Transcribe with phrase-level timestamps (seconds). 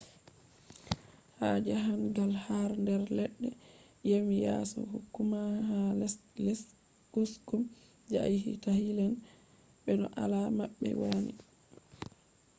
[1.39, 3.49] ha jahan gal har der ledde
[4.09, 5.79] yami yaso kokumah ha
[6.45, 6.51] lesde
[7.13, 7.61] kesum
[8.09, 9.05] je a yahi- ta hilne
[9.83, 11.33] be no alada mabbe wani